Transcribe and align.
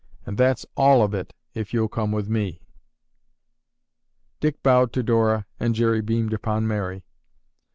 And 0.25 0.35
that's 0.35 0.65
all 0.75 1.03
of 1.03 1.13
it 1.13 1.31
If 1.53 1.75
you'll 1.75 1.87
come 1.87 2.11
with 2.11 2.27
me." 2.27 2.63
Dick 4.39 4.63
bowed 4.63 4.93
to 4.93 5.03
Dora 5.03 5.45
and 5.59 5.75
Jerry 5.75 6.01
beamed 6.01 6.33
upon 6.33 6.67
Mary. 6.67 7.05